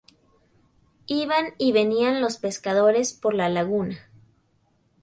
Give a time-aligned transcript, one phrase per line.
[1.05, 4.09] Iban y venían los pescadores por la laguna.